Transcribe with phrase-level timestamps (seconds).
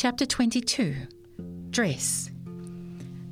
[0.00, 0.94] Chapter 22
[1.70, 2.30] Dress.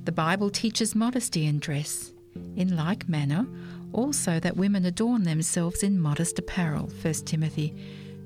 [0.03, 2.11] The Bible teaches modesty in dress.
[2.57, 3.47] In like manner,
[3.93, 6.91] also that women adorn themselves in modest apparel.
[7.03, 7.73] 1 Timothy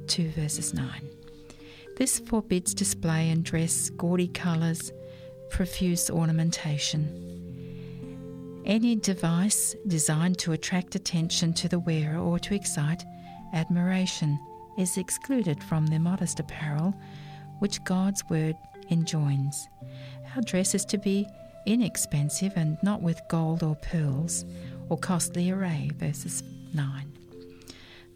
[0.06, 0.88] 2 verses 9.
[1.98, 4.90] This forbids display in dress, gaudy colours,
[5.50, 8.62] profuse ornamentation.
[8.64, 13.04] Any device designed to attract attention to the wearer or to excite
[13.52, 14.40] admiration
[14.78, 16.94] is excluded from the modest apparel
[17.60, 18.56] which God's word
[18.90, 19.68] enjoins.
[20.34, 21.26] Our dress is to be
[21.66, 24.44] inexpensive and not with gold or pearls
[24.88, 26.42] or costly array, verses
[26.74, 27.12] 9.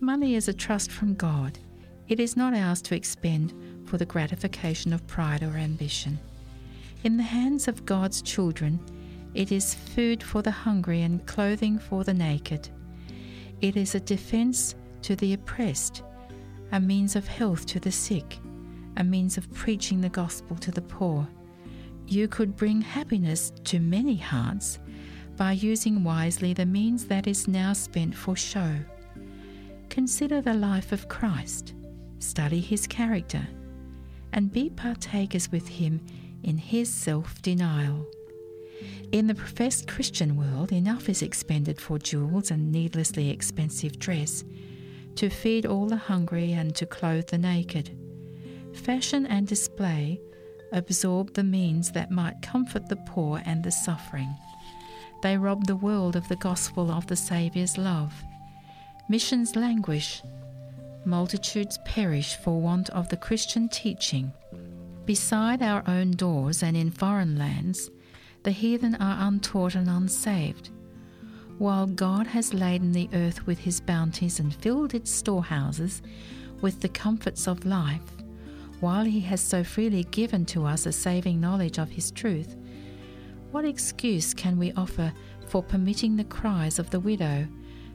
[0.01, 1.59] Money is a trust from God.
[2.09, 3.55] It is not ours to expend
[3.87, 6.19] for the gratification of pride or ambition.
[7.05, 8.81] In the hands of God's children,
[9.35, 12.69] it is food for the hungry and clothing for the naked.
[13.61, 16.03] It is a defense to the oppressed,
[16.73, 18.39] a means of health to the sick,
[18.97, 21.27] a means of preaching the gospel to the poor.
[22.07, 24.79] You could bring happiness to many hearts
[25.37, 28.77] by using wisely the means that is now spent for show.
[29.89, 31.75] Consider the life of Christ,
[32.19, 33.47] study his character,
[34.33, 36.01] and be partakers with him
[36.43, 38.07] in his self denial.
[39.13, 44.45] In the professed Christian world, enough is expended for jewels and needlessly expensive dress,
[45.15, 47.97] to feed all the hungry and to clothe the naked.
[48.75, 50.21] Fashion and display
[50.73, 54.35] absorb the means that might comfort the poor and the suffering.
[55.23, 58.13] They rob the world of the gospel of the Saviour's love.
[59.09, 60.23] Missions languish.
[61.05, 64.33] Multitudes perish for want of the Christian teaching.
[65.07, 67.91] Beside our own doors and in foreign lands,
[68.43, 70.71] the heathen are untaught and unsaved.
[71.59, 76.03] While God has laden the earth with his bounties and filled its storehouses
[76.61, 78.03] with the comforts of life,
[78.81, 82.57] while he has so freely given to us a saving knowledge of his truth,
[83.51, 85.13] what excuse can we offer
[85.47, 87.47] for permitting the cries of the widow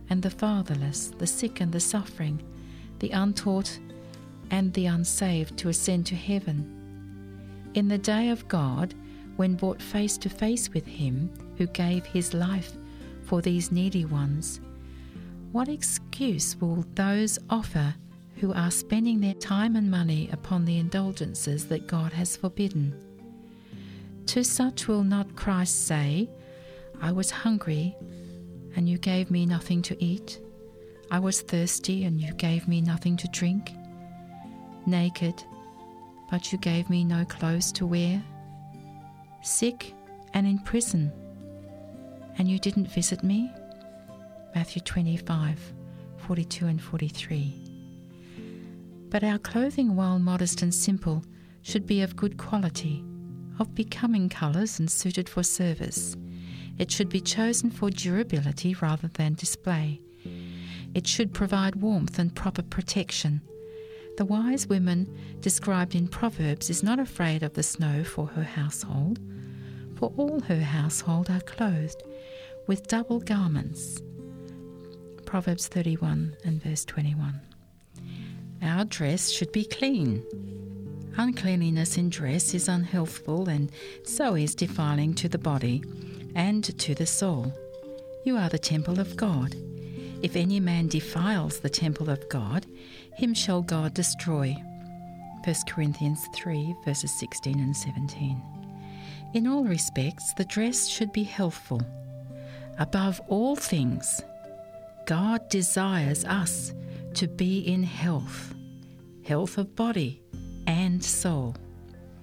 [0.09, 2.41] and the fatherless, the sick and the suffering,
[2.99, 3.79] the untaught
[4.51, 6.75] and the unsaved to ascend to heaven?
[7.73, 8.95] In the day of God,
[9.35, 12.73] when brought face to face with Him who gave His life
[13.23, 14.59] for these needy ones,
[15.51, 17.93] what excuse will those offer
[18.39, 22.93] who are spending their time and money upon the indulgences that God has forbidden.
[24.27, 26.29] To such will not Christ say,
[27.01, 27.95] I was hungry,
[28.75, 30.39] and you gave me nothing to eat.
[31.11, 33.73] I was thirsty, and you gave me nothing to drink.
[34.85, 35.43] Naked,
[36.31, 38.23] but you gave me no clothes to wear.
[39.41, 39.93] Sick
[40.33, 41.11] and in prison,
[42.37, 43.51] and you didn't visit me.
[44.55, 45.73] Matthew 25,
[46.17, 47.68] 42 and 43.
[49.09, 51.23] But our clothing, while modest and simple,
[51.61, 53.03] should be of good quality,
[53.59, 56.15] of becoming colours and suited for service.
[56.77, 59.99] It should be chosen for durability rather than display.
[60.93, 63.41] It should provide warmth and proper protection.
[64.17, 65.07] The wise woman
[65.39, 69.19] described in Proverbs is not afraid of the snow for her household,
[69.95, 72.03] for all her household are clothed
[72.67, 74.01] with double garments.
[75.25, 77.48] Proverbs 31 and verse 21.
[78.61, 80.23] Our dress should be clean.
[81.17, 83.71] Uncleanliness in dress is unhealthful and
[84.03, 85.83] so is defiling to the body
[86.35, 87.53] and to the soul.
[88.25, 89.55] You are the temple of God.
[90.21, 92.65] If any man defiles the temple of God,
[93.15, 94.55] him shall God destroy.
[95.45, 98.41] 1 Corinthians 3, verses 16 and 17.
[99.33, 101.81] In all respects, the dress should be healthful.
[102.77, 104.21] Above all things,
[105.05, 106.73] God desires us
[107.19, 108.55] to be in health,
[109.25, 110.21] health of body
[110.67, 111.53] and soul.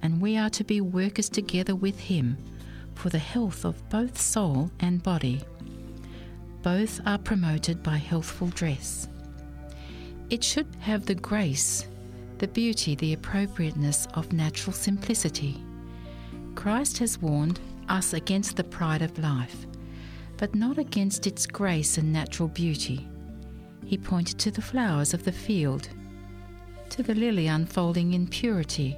[0.01, 2.39] And we are to be workers together with Him
[2.95, 5.43] for the health of both soul and body.
[6.63, 9.07] Both are promoted by healthful dress.
[10.31, 11.87] It should have the grace,
[12.39, 15.63] the beauty, the appropriateness of natural simplicity.
[16.55, 17.61] Christ has warned
[17.91, 19.67] us against the pride of life,
[20.39, 23.07] but not against its grace and natural beauty
[23.87, 25.89] he pointed to the flowers of the field,
[26.91, 28.97] to the lily unfolding in purity,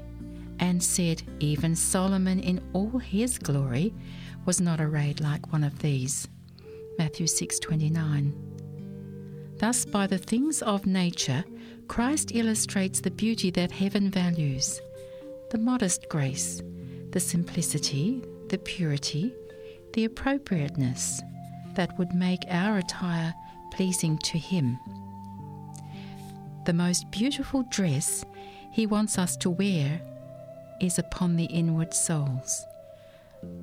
[0.58, 3.94] and said, Even Solomon in all his glory
[4.46, 6.26] was not arrayed like one of these.
[6.98, 8.32] Matthew 6:29.
[9.58, 11.44] Thus by the things of nature
[11.86, 14.80] Christ illustrates the beauty that heaven values,
[15.50, 16.62] the modest grace,
[17.10, 19.34] the simplicity, the purity,
[19.92, 21.22] the appropriateness
[21.74, 23.34] that would make our attire
[23.70, 24.78] pleasing to Him.
[26.64, 28.24] The most beautiful dress
[28.72, 30.00] He wants us to wear
[30.80, 32.64] is upon the inward souls.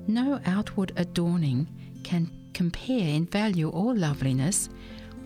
[0.06, 1.68] No outward adorning
[2.02, 4.68] can compare in value or loveliness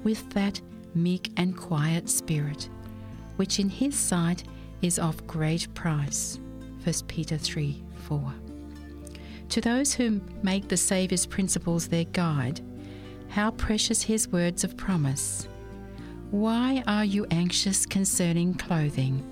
[0.03, 0.61] with that
[0.95, 2.69] meek and quiet spirit,
[3.37, 4.45] which in his sight
[4.83, 6.41] is of great price.
[6.85, 8.35] 1 Peter 3 4.
[9.51, 12.61] To those who make the Saviour's principles their guide,
[13.31, 15.47] how precious his words of promise.
[16.33, 19.25] Why are you anxious concerning clothing?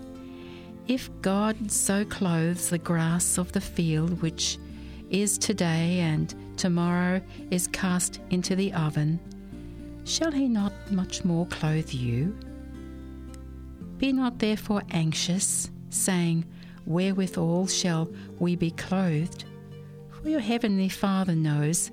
[0.87, 4.59] If God so clothes the grass of the field, which
[5.11, 9.19] is today and tomorrow is cast into the oven,
[10.05, 12.39] shall he not much more clothe you?
[13.99, 16.45] Be not therefore anxious, saying,
[16.87, 18.09] Wherewithal shall
[18.39, 19.45] we be clothed?
[20.23, 21.91] For your heavenly Father knows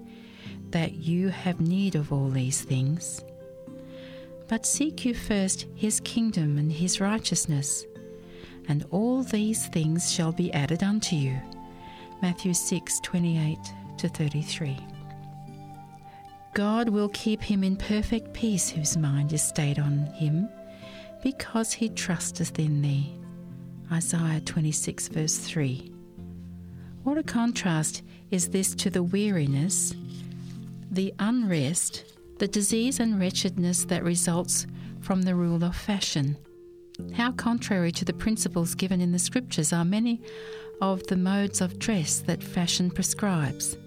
[0.76, 3.24] that you have need of all these things.
[4.50, 7.86] But seek you first his kingdom and his righteousness,
[8.68, 11.40] and all these things shall be added unto you.
[12.22, 13.58] Matthew 6 28
[14.00, 14.78] to 33.
[16.54, 20.50] God will keep him in perfect peace whose mind is stayed on him,
[21.24, 23.16] because he trusteth in thee.
[23.94, 25.90] Isaiah 26, verse 3.
[27.04, 29.96] What a contrast is this to the weariness,
[30.96, 32.06] the unrest,
[32.40, 34.66] the disease and wretchedness that results
[35.02, 36.38] from the rule of fashion.
[37.14, 40.22] How contrary to the principles given in the scriptures are many
[40.82, 43.78] of the modes of dress that fashion prescribes.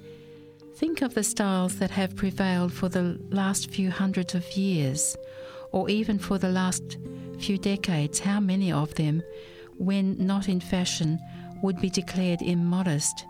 [0.74, 5.16] Think of the styles that have prevailed for the last few hundreds of years,
[5.72, 6.98] or even for the last
[7.38, 8.20] few decades.
[8.20, 9.22] How many of them,
[9.78, 11.18] when not in fashion,
[11.62, 13.24] would be declared immodest?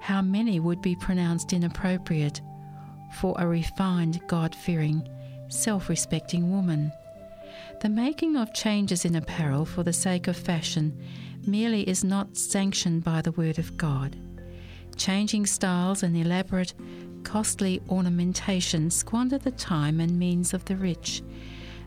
[0.00, 2.42] How many would be pronounced inappropriate
[3.14, 5.08] for a refined, God fearing,
[5.48, 6.92] self respecting woman?
[7.80, 10.98] The making of changes in apparel for the sake of fashion
[11.46, 14.16] merely is not sanctioned by the Word of God.
[14.96, 16.74] Changing styles and elaborate,
[17.24, 21.22] costly ornamentation squander the time and means of the rich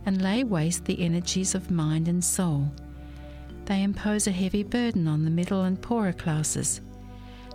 [0.06, 2.72] and lay waste the energies of mind and soul.
[3.66, 6.82] They impose a heavy burden on the middle and poorer classes,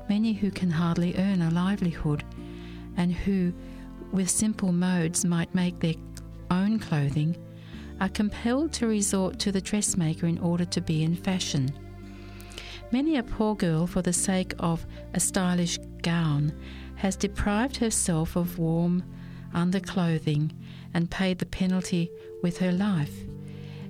[0.08, 2.24] many who can hardly earn a livelihood
[2.96, 3.52] and who,
[4.12, 5.94] with simple modes, might make their
[6.50, 7.36] own clothing,
[8.00, 11.72] are compelled to resort to the dressmaker in order to be in fashion.
[12.90, 14.84] Many a poor girl, for the sake of
[15.14, 16.52] a stylish gown,
[16.96, 19.02] has deprived herself of warm
[19.54, 20.52] underclothing
[20.94, 22.10] and paid the penalty
[22.42, 23.14] with her life.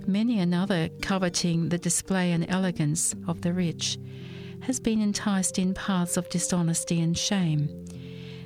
[0.06, 3.99] Many another, coveting the display and elegance of the rich,
[4.60, 7.69] has been enticed in paths of dishonesty and shame.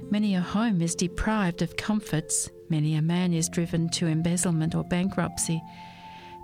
[0.08, 4.84] Many a home is deprived of comforts, many a man is driven to embezzlement or
[4.84, 5.60] bankruptcy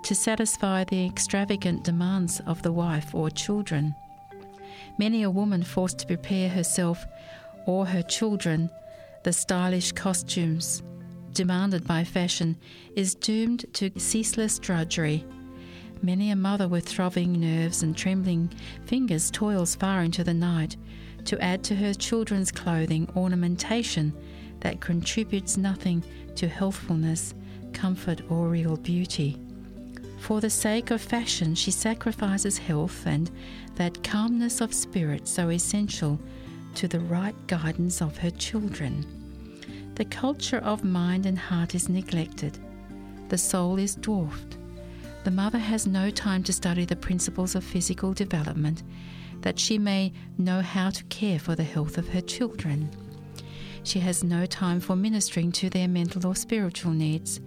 [0.03, 3.95] to satisfy the extravagant demands of the wife or children.
[4.97, 7.05] Many a woman forced to prepare herself
[7.65, 8.69] or her children
[9.23, 10.83] the stylish costumes
[11.31, 12.57] demanded by fashion
[12.97, 15.25] is doomed to ceaseless drudgery.
[16.01, 18.51] Many a mother with throbbing nerves and trembling
[18.85, 20.75] fingers toils far into the night
[21.25, 24.13] to add to her children's clothing ornamentation
[24.61, 26.03] that contributes nothing
[26.35, 27.33] to healthfulness,
[27.73, 29.37] comfort, or real beauty.
[30.19, 33.29] For the sake of fashion, she sacrifices health and
[33.75, 36.19] that calmness of spirit so essential
[36.75, 39.05] to the right guidance of her children.
[39.95, 42.57] The culture of mind and heart is neglected.
[43.29, 44.57] The soul is dwarfed.
[45.23, 48.83] The mother has no time to study the principles of physical development
[49.43, 52.89] that she may know how to care for the health of her children.
[53.83, 57.39] She has no time for ministering to their mental or spiritual needs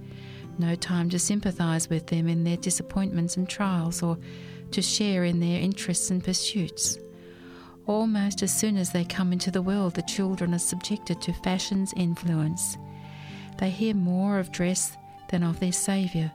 [0.58, 4.18] no time to sympathize with them in their disappointments and trials or
[4.70, 6.98] to share in their interests and pursuits.
[7.86, 11.92] Almost as soon as they come into the world, the children are subjected to fashion's
[11.96, 12.76] influence.
[13.58, 14.96] They hear more of dress
[15.30, 16.32] than of their Saviour.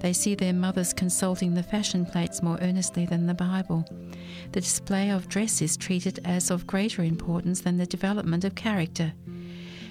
[0.00, 3.84] They see their mothers consulting the fashion plates more earnestly than the Bible.
[4.52, 9.12] The display of dress is treated as of greater importance than the development of character.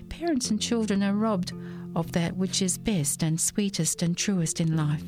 [0.09, 1.51] Parents and children are robbed
[1.95, 5.03] of that which is best and sweetest and truest in life.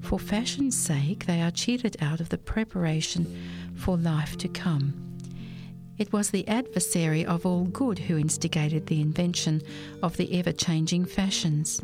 [0.00, 3.26] For fashion's sake, they are cheated out of the preparation
[3.74, 4.94] for life to come.
[5.98, 9.60] It was the adversary of all good who instigated the invention
[10.02, 11.82] of the ever changing fashions.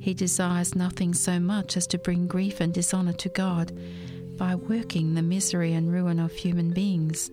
[0.00, 3.72] He desires nothing so much as to bring grief and dishonour to God
[4.38, 7.30] by working the misery and ruin of human beings.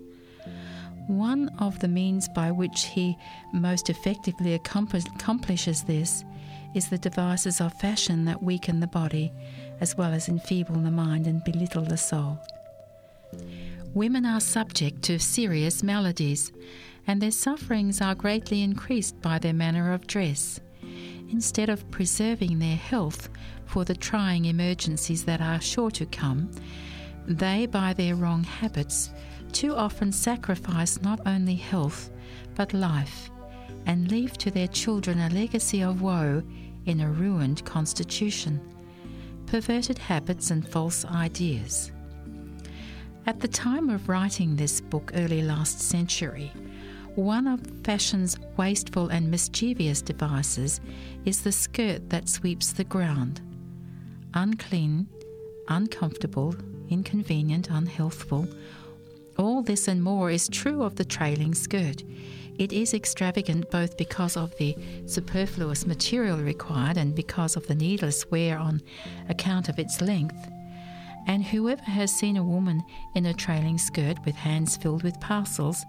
[1.07, 3.17] One of the means by which he
[3.53, 6.25] most effectively accomplishes this
[6.75, 9.31] is the devices of fashion that weaken the body
[9.79, 12.39] as well as enfeeble the mind and belittle the soul.
[13.93, 16.51] Women are subject to serious maladies,
[17.07, 20.59] and their sufferings are greatly increased by their manner of dress.
[21.29, 23.29] Instead of preserving their health
[23.65, 26.49] for the trying emergencies that are sure to come,
[27.25, 29.11] they, by their wrong habits,
[29.51, 32.09] too often sacrifice not only health
[32.55, 33.29] but life
[33.85, 36.41] and leave to their children a legacy of woe
[36.85, 38.61] in a ruined constitution,
[39.45, 41.91] perverted habits, and false ideas.
[43.25, 46.51] At the time of writing this book, early last century,
[47.17, 50.79] one of fashion's wasteful and mischievous devices
[51.25, 53.41] is the skirt that sweeps the ground.
[54.35, 55.07] Unclean,
[55.67, 56.55] uncomfortable,
[56.89, 58.47] inconvenient, unhealthful,
[59.39, 62.03] all this and more is true of the trailing skirt.
[62.59, 64.75] It is extravagant both because of the
[65.07, 68.81] superfluous material required and because of the needless wear on
[69.27, 70.51] account of its length.
[71.27, 72.83] And whoever has seen a woman
[73.13, 75.83] in a trailing skirt with hands filled with parcels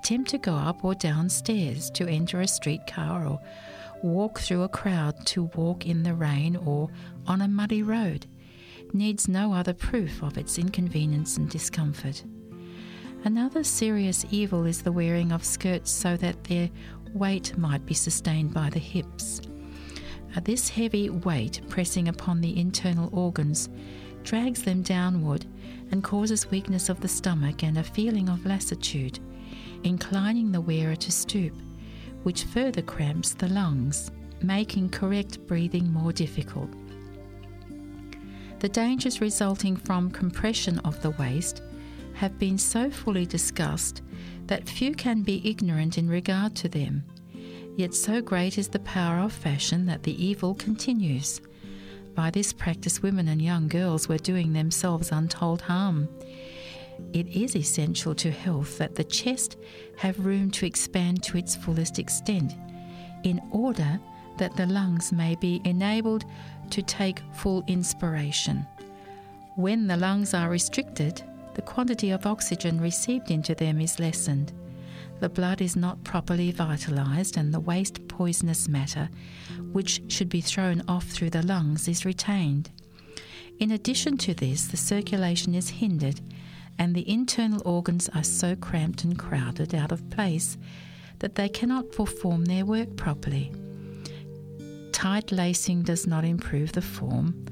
[0.00, 3.38] attempt to go up or down stairs, to enter a streetcar, or
[4.02, 6.88] walk through a crowd, to walk in the rain or
[7.26, 8.26] on a muddy road,
[8.94, 12.24] needs no other proof of its inconvenience and discomfort.
[13.24, 16.70] Another serious evil is the wearing of skirts so that their
[17.12, 19.42] weight might be sustained by the hips.
[20.34, 23.68] Uh, this heavy weight pressing upon the internal organs
[24.22, 25.44] drags them downward
[25.90, 29.18] and causes weakness of the stomach and a feeling of lassitude,
[29.84, 31.54] inclining the wearer to stoop,
[32.22, 34.10] which further cramps the lungs,
[34.42, 36.70] making correct breathing more difficult.
[38.60, 41.62] The dangers resulting from compression of the waist
[42.14, 44.02] have been so fully discussed
[44.46, 47.04] that few can be ignorant in regard to them.
[47.76, 51.40] Yet so great is the power of fashion that the evil continues.
[52.14, 56.08] By this practice, women and young girls were doing themselves untold harm.
[57.12, 59.56] It is essential to health that the chest
[59.96, 62.54] have room to expand to its fullest extent,
[63.24, 63.98] in order
[64.38, 66.24] that the lungs may be enabled
[66.70, 68.66] to take full inspiration.
[69.56, 71.22] When the lungs are restricted,
[71.54, 74.52] the quantity of oxygen received into them is lessened.
[75.18, 79.10] The blood is not properly vitalized, and the waste poisonous matter,
[79.72, 82.70] which should be thrown off through the lungs, is retained.
[83.58, 86.22] In addition to this, the circulation is hindered,
[86.80, 90.56] and the internal organs are so cramped and crowded out of place
[91.18, 93.52] that they cannot perform their work properly.
[94.90, 97.46] Tight lacing does not improve the form.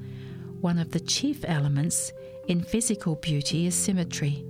[0.61, 2.11] One of the chief elements
[2.47, 4.43] in physical beauty is symmetry,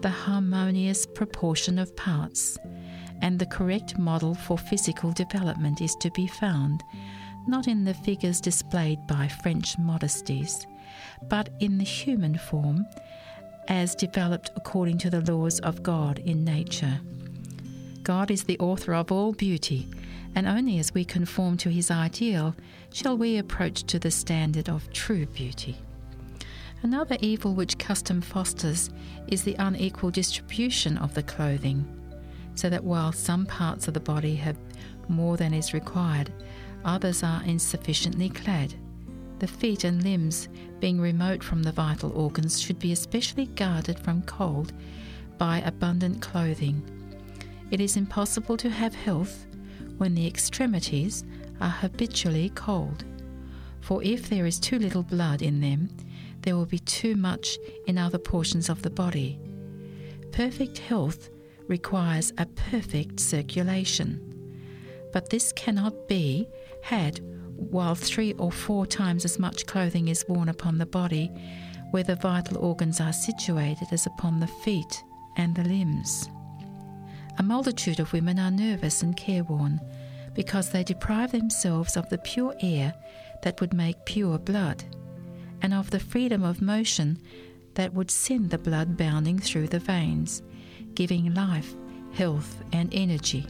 [0.00, 2.56] the harmonious proportion of parts,
[3.20, 6.84] and the correct model for physical development is to be found
[7.48, 10.66] not in the figures displayed by French modistes,
[11.28, 12.86] but in the human form
[13.68, 17.00] as developed according to the laws of God in nature.
[18.02, 19.88] God is the author of all beauty,
[20.34, 22.54] and only as we conform to his ideal
[22.92, 25.76] shall we approach to the standard of true beauty.
[26.82, 28.90] Another evil which custom fosters
[29.28, 31.86] is the unequal distribution of the clothing,
[32.54, 34.58] so that while some parts of the body have
[35.08, 36.30] more than is required,
[36.84, 38.74] others are insufficiently clad.
[39.38, 40.48] The feet and limbs,
[40.80, 44.72] being remote from the vital organs, should be especially guarded from cold
[45.38, 46.82] by abundant clothing.
[47.70, 49.46] It is impossible to have health
[49.98, 51.24] when the extremities
[51.60, 53.04] are habitually cold,
[53.80, 55.88] for if there is too little blood in them,
[56.42, 59.38] there will be too much in other portions of the body.
[60.30, 61.30] Perfect health
[61.68, 64.20] requires a perfect circulation.
[65.12, 66.48] But this cannot be
[66.82, 67.20] had
[67.56, 71.30] while three or four times as much clothing is worn upon the body
[71.90, 75.02] where the vital organs are situated as upon the feet
[75.36, 76.28] and the limbs.
[77.38, 79.80] A multitude of women are nervous and careworn
[80.34, 82.94] because they deprive themselves of the pure air
[83.42, 84.84] that would make pure blood
[85.62, 87.18] and of the freedom of motion
[87.74, 90.42] that would send the blood bounding through the veins,
[90.94, 91.74] giving life,
[92.12, 93.46] health, and energy.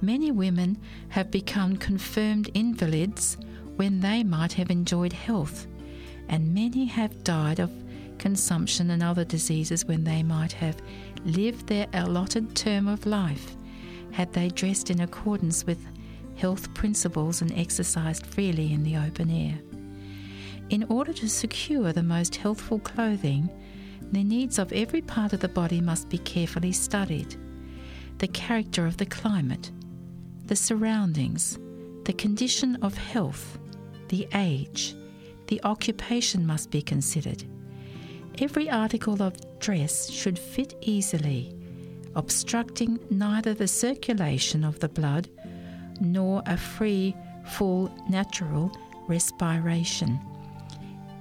[0.00, 3.36] Many women have become confirmed invalids
[3.76, 5.66] when they might have enjoyed health,
[6.28, 7.70] and many have died of
[8.18, 10.76] consumption and other diseases when they might have
[11.24, 13.56] lived their allotted term of life
[14.12, 15.86] had they dressed in accordance with
[16.36, 19.58] health principles and exercised freely in the open air.
[20.70, 23.50] In order to secure the most healthful clothing,
[24.12, 27.36] the needs of every part of the body must be carefully studied.
[28.18, 29.70] The character of the climate,
[30.46, 31.58] the surroundings,
[32.04, 33.58] the condition of health,
[34.08, 34.94] the age,
[35.48, 37.44] the occupation must be considered.
[38.38, 41.52] Every article of dress should fit easily,
[42.14, 45.28] obstructing neither the circulation of the blood
[46.00, 48.70] nor a free, full, natural
[49.08, 50.20] respiration.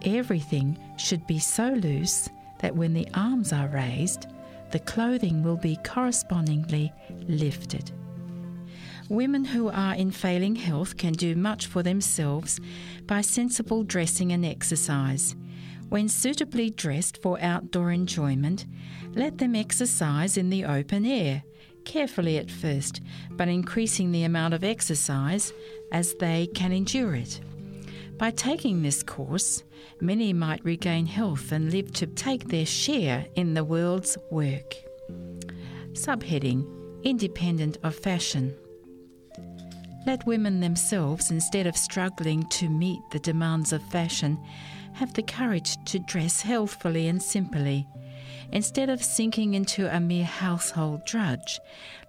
[0.04, 2.30] Everything should be so loose
[2.60, 4.28] that when the arms are raised,
[4.72, 6.92] the clothing will be correspondingly
[7.28, 7.92] lifted.
[9.10, 12.60] Women who are in failing health can do much for themselves
[13.06, 15.36] by sensible dressing and exercise.
[15.90, 18.66] When suitably dressed for outdoor enjoyment,
[19.14, 21.44] let them exercise in the open air,
[21.84, 25.54] carefully at first, but increasing the amount of exercise
[25.92, 27.40] as they can endure it.
[28.18, 29.64] By taking this course,
[30.02, 34.76] many might regain health and live to take their share in the world's work.
[35.94, 36.66] Subheading
[37.04, 38.56] Independent of Fashion.
[40.06, 44.38] Let women themselves, instead of struggling to meet the demands of fashion,
[44.94, 47.88] have the courage to dress healthfully and simply.
[48.52, 51.60] Instead of sinking into a mere household drudge,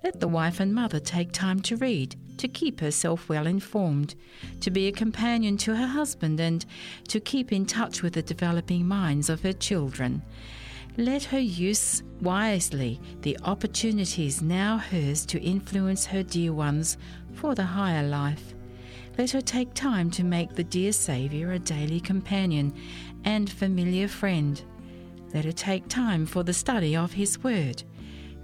[0.05, 4.15] let the wife and mother take time to read, to keep herself well informed,
[4.61, 6.67] to be a companion to her husband, and
[7.09, 10.23] to keep in touch with the developing minds of her children.
[10.99, 16.97] Let her use wisely the opportunities now hers to influence her dear ones
[17.35, 18.55] for the higher life.
[19.19, 22.73] Let her take time to make the dear Saviour a daily companion
[23.25, 24.63] and familiar friend.
[25.35, 27.83] Let her take time for the study of His Word.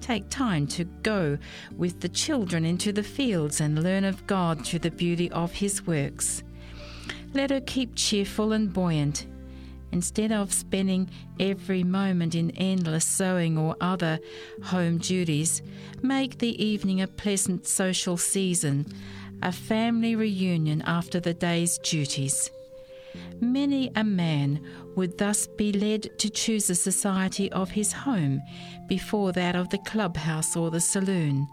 [0.03, 1.39] Take time to go
[1.79, 5.87] with the children into the fields and learn of God through the beauty of His
[5.87, 6.43] works.
[7.33, 9.27] Let her keep cheerful and buoyant
[9.93, 11.09] instead of spending
[11.39, 14.19] every moment in endless sewing or other
[14.65, 15.63] home duties,
[16.03, 18.87] make the evening a pleasant social season,
[19.43, 22.51] a family reunion after the day's duties.
[23.41, 24.65] Many a man
[24.97, 28.41] would thus be led to choose the society of his home
[28.87, 31.47] before that of the clubhouse or the saloon.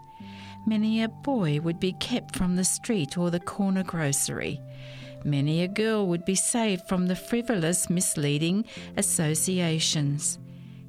[0.66, 4.60] Many a boy would be kept from the street or the corner grocery
[5.24, 8.64] many a girl would be saved from the frivolous, misleading
[8.96, 10.38] associations.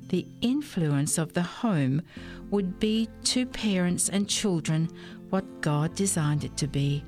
[0.09, 2.01] The influence of the home
[2.49, 4.89] would be to parents and children
[5.29, 7.03] what God designed it to be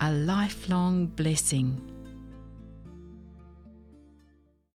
[0.00, 1.91] a lifelong blessing.